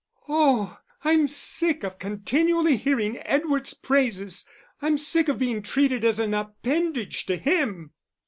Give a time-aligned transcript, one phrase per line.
[0.27, 4.47] "Oh, I'm sick of continually hearing Edward's praises.
[4.81, 7.91] I'm sick of being treated as an appendage to him."